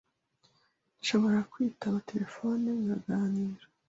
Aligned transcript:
nshobora 0.99 1.39
kwitaba 1.51 2.03
telephone 2.09 2.67
nkaganira. 2.83 3.63